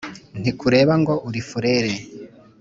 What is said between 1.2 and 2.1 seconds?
uri furere